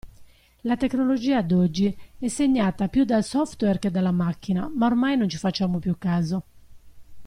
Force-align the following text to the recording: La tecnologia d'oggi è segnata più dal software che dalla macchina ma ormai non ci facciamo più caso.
La 0.63 0.77
tecnologia 0.77 1.43
d'oggi 1.43 1.95
è 2.17 2.27
segnata 2.27 2.87
più 2.87 3.03
dal 3.05 3.23
software 3.23 3.77
che 3.77 3.91
dalla 3.91 4.09
macchina 4.09 4.67
ma 4.67 4.87
ormai 4.87 5.15
non 5.15 5.29
ci 5.29 5.37
facciamo 5.37 5.77
più 5.77 5.95
caso. 5.99 6.43